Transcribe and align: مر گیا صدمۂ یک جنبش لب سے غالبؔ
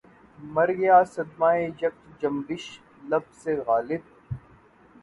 مر 0.53 0.69
گیا 0.79 0.97
صدمۂ 1.13 1.51
یک 1.81 1.95
جنبش 2.19 2.65
لب 3.09 3.25
سے 3.41 3.51
غالبؔ 3.67 4.03